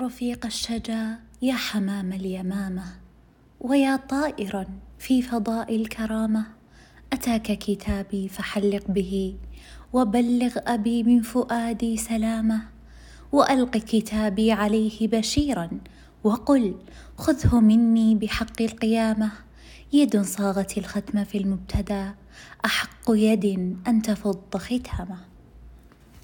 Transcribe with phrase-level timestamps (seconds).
[0.00, 2.84] رفيق الشجا يا حمام اليمامة
[3.60, 4.66] ويا طائرا
[4.98, 6.46] في فضاء الكرامة.
[7.12, 9.36] أتاك كتابي فحلق به
[9.92, 12.62] وبلغ أبي من فؤادي سلامة.
[13.32, 15.70] وألق كتابي عليه بشيرا
[16.24, 16.74] وقل
[17.16, 19.30] خذه مني بحق القيامة.
[19.92, 22.10] يد صاغت الختم في المبتدى
[22.64, 25.18] أحق يد أن تفض ختامة.